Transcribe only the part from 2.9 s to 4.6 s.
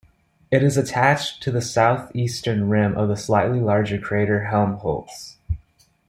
of the slightly larger crater